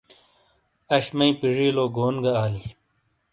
آش 0.95 1.05
مئی 1.17 1.31
پیجیلو 1.39 1.85
گون 1.95 2.15
گہ 2.23 2.31
آلی۔ 2.43 2.65